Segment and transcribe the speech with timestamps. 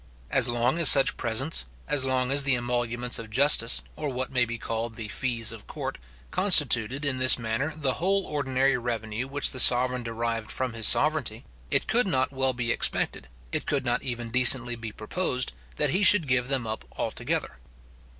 [0.31, 4.45] As long as such presents, as long as the emoluments of justice, or what may
[4.45, 5.99] be called the fees of court,
[6.31, 11.45] constituted, in this manner, the whole ordinary revenue which the sovereign derived from his sovereignty,
[11.69, 16.01] it could not well be expected, it could not even decently be proposed, that he
[16.01, 17.57] should give them up altogether.